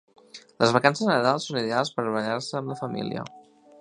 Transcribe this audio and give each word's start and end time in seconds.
Les 0.61 0.71
vacances 0.77 1.01
de 1.03 1.09
Nadal 1.09 1.41
són 1.45 1.59
ideals 1.61 1.93
per 1.99 2.07
barallar-se 2.09 2.59
amb 2.61 2.73
la 2.73 2.79
famíla 2.81 3.29